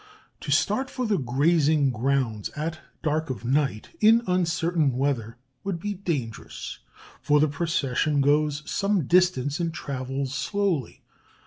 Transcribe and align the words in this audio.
To 0.39 0.51
start 0.51 0.89
for 0.89 1.05
the 1.05 1.19
grazing 1.19 1.91
grounds 1.91 2.49
at 2.55 2.79
dark 3.03 3.29
of 3.29 3.45
night, 3.45 3.89
in 3.99 4.23
uncertain 4.25 4.97
weather, 4.97 5.37
would 5.63 5.79
be 5.79 5.93
dangerous, 5.93 6.79
for 7.21 7.39
the 7.39 7.47
procession 7.47 8.19
goes 8.19 8.63
some 8.65 9.05
distance 9.05 9.59
and 9.59 9.71
travels 9.71 10.33
slowly. 10.33 11.03